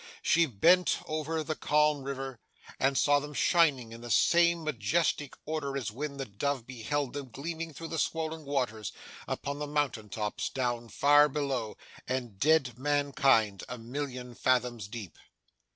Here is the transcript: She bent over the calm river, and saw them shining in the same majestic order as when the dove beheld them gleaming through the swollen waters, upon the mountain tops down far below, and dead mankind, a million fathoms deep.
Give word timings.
She 0.23 0.47
bent 0.47 0.97
over 1.05 1.43
the 1.43 1.53
calm 1.53 2.01
river, 2.01 2.39
and 2.79 2.97
saw 2.97 3.19
them 3.19 3.35
shining 3.35 3.91
in 3.91 4.01
the 4.01 4.09
same 4.09 4.63
majestic 4.63 5.35
order 5.45 5.77
as 5.77 5.91
when 5.91 6.17
the 6.17 6.25
dove 6.25 6.65
beheld 6.65 7.13
them 7.13 7.29
gleaming 7.29 7.71
through 7.71 7.89
the 7.89 7.99
swollen 7.99 8.43
waters, 8.43 8.91
upon 9.27 9.59
the 9.59 9.67
mountain 9.67 10.09
tops 10.09 10.49
down 10.49 10.89
far 10.89 11.29
below, 11.29 11.77
and 12.07 12.39
dead 12.39 12.79
mankind, 12.79 13.63
a 13.69 13.77
million 13.77 14.33
fathoms 14.33 14.87
deep. 14.87 15.15